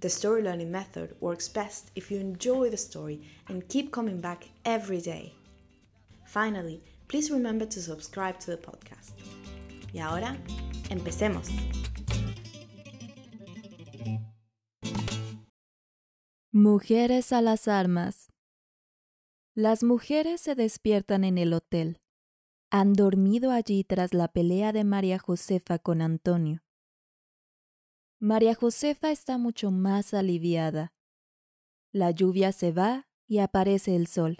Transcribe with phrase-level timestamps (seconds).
[0.00, 4.48] the story learning method works best if you enjoy the story and keep coming back
[4.64, 5.32] every day.
[6.26, 9.12] Finally, please remember to subscribe to the podcast.
[9.92, 10.36] Y ahora,
[10.90, 11.48] empecemos.
[16.50, 18.32] Mujeres a las armas.
[19.54, 22.00] Las mujeres se despiertan en el hotel.
[22.70, 26.63] Han dormido allí tras la pelea de María Josefa con Antonio.
[28.24, 30.94] María Josefa está mucho más aliviada.
[31.92, 34.38] La lluvia se va y aparece el sol.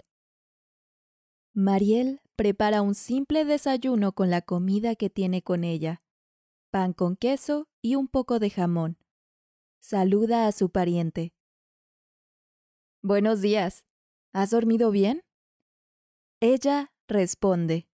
[1.53, 6.01] Mariel prepara un simple desayuno con la comida que tiene con ella,
[6.71, 8.97] pan con queso y un poco de jamón.
[9.81, 11.35] Saluda a su pariente.
[13.03, 13.85] Buenos días.
[14.33, 15.21] ¿Has dormido bien?
[16.39, 17.87] Ella responde.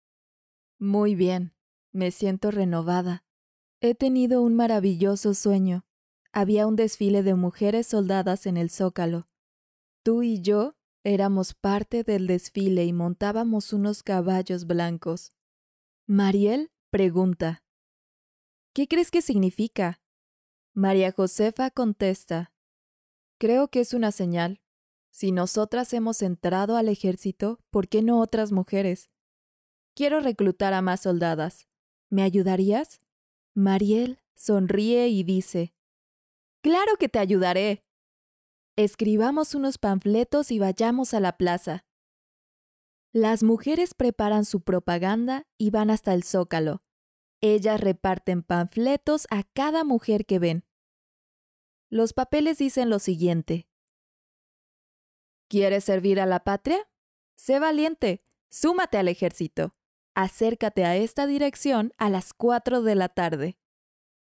[0.78, 1.52] Muy bien.
[1.90, 3.24] Me siento renovada.
[3.82, 5.86] He tenido un maravilloso sueño.
[6.32, 9.26] Había un desfile de mujeres soldadas en el zócalo.
[10.02, 15.32] Tú y yo éramos parte del desfile y montábamos unos caballos blancos.
[16.06, 17.64] Mariel pregunta.
[18.74, 20.02] ¿Qué crees que significa?
[20.74, 22.52] María Josefa contesta.
[23.38, 24.60] Creo que es una señal.
[25.10, 29.08] Si nosotras hemos entrado al ejército, ¿por qué no otras mujeres?
[29.94, 31.66] Quiero reclutar a más soldadas.
[32.10, 33.00] ¿Me ayudarías?
[33.54, 35.74] Mariel sonríe y dice,
[36.62, 37.84] Claro que te ayudaré.
[38.76, 41.84] Escribamos unos panfletos y vayamos a la plaza.
[43.12, 46.82] Las mujeres preparan su propaganda y van hasta el zócalo.
[47.40, 50.64] Ellas reparten panfletos a cada mujer que ven.
[51.88, 53.68] Los papeles dicen lo siguiente.
[55.48, 56.88] ¿Quieres servir a la patria?
[57.34, 59.74] Sé valiente, súmate al ejército.
[60.22, 63.56] Acércate a esta dirección a las cuatro de la tarde.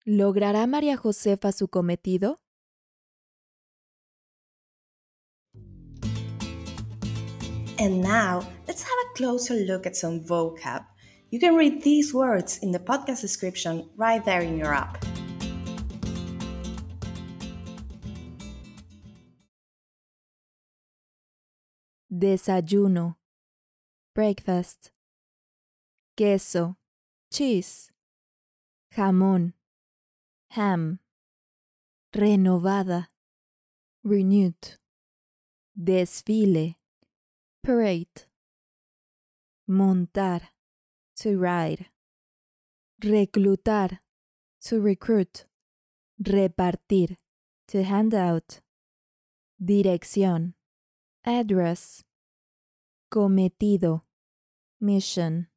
[0.07, 2.41] ¿Logrará María Josefa su cometido?
[7.79, 10.87] And now, let's have a closer look at some vocab.
[11.31, 15.05] You can read these words in the podcast description right there in your app.
[22.11, 23.17] Desayuno.
[24.15, 24.94] Breakfast.
[26.17, 26.77] Queso.
[27.29, 27.91] Cheese.
[28.95, 29.55] Jamón.
[30.51, 31.01] Ham.
[32.13, 33.11] Renovada.
[34.05, 34.79] Renewed.
[35.77, 36.77] Desfile.
[37.65, 38.29] Parade.
[39.67, 40.53] Montar.
[41.17, 41.91] To ride.
[43.01, 44.01] Reclutar.
[44.69, 45.47] To recruit.
[46.23, 47.17] Repartir.
[47.69, 48.61] To hand out.
[49.59, 50.55] Dirección.
[51.25, 52.05] Address.
[53.11, 54.05] Cometido.
[54.81, 55.49] Mission.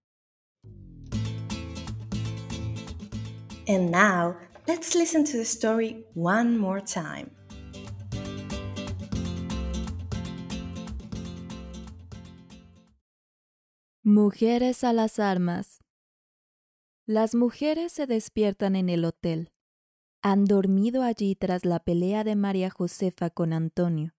[3.67, 7.31] And now, let's listen to the story one more time.
[14.03, 15.79] Mujeres a las armas.
[17.05, 19.51] Las mujeres se despiertan en el hotel.
[20.22, 24.13] Han dormido allí tras la pelea de María Josefa con Antonio.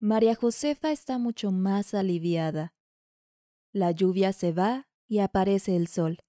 [0.00, 2.74] María Josefa está mucho más aliviada.
[3.72, 6.25] La lluvia se va y aparece el sol.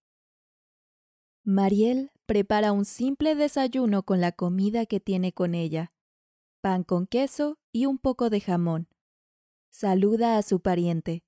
[1.49, 5.93] Mariel prepara un simple desayuno con la comida que tiene con ella,
[6.59, 8.89] pan con queso y un poco de jamón.
[9.69, 11.23] Saluda a su pariente.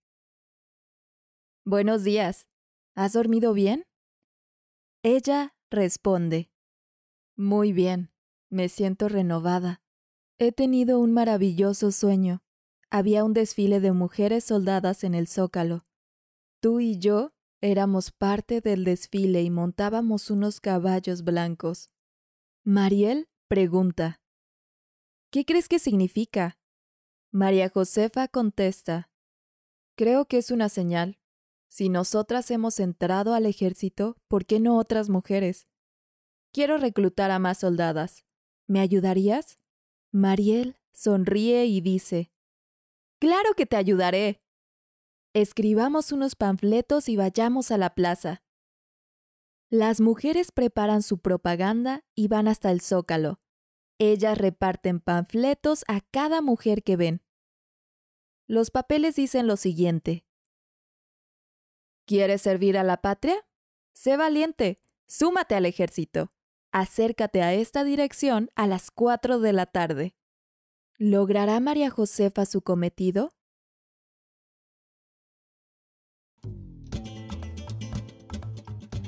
[1.63, 2.49] Buenos días.
[2.95, 3.85] ¿Has dormido bien?
[5.03, 6.51] Ella responde.
[7.37, 8.11] Muy bien.
[8.49, 9.81] Me siento renovada.
[10.37, 12.43] He tenido un maravilloso sueño.
[12.89, 15.85] Había un desfile de mujeres soldadas en el zócalo.
[16.59, 21.89] Tú y yo éramos parte del desfile y montábamos unos caballos blancos.
[22.63, 24.21] Mariel pregunta.
[25.31, 26.57] ¿Qué crees que significa?
[27.31, 29.09] María Josefa contesta,
[29.99, 31.19] Creo que es una señal.
[31.67, 35.67] Si nosotras hemos entrado al ejército, ¿por qué no otras mujeres?
[36.53, 38.23] Quiero reclutar a más soldadas.
[38.65, 39.57] ¿Me ayudarías?
[40.13, 42.31] Mariel sonríe y dice,
[43.19, 44.41] Claro que te ayudaré.
[45.33, 48.41] Escribamos unos panfletos y vayamos a la plaza.
[49.69, 53.39] Las mujeres preparan su propaganda y van hasta el zócalo.
[53.99, 57.21] Ellas reparten panfletos a cada mujer que ven.
[58.47, 60.25] Los papeles dicen lo siguiente.
[62.07, 63.45] ¿Quieres servir a la patria?
[63.93, 66.33] Sé valiente, súmate al ejército.
[66.71, 70.15] Acércate a esta dirección a las 4 de la tarde.
[70.97, 73.38] ¿Logrará María Josefa su cometido?